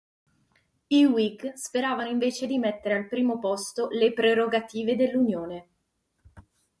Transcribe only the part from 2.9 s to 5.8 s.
al primo posto le prerogative dell'Unione.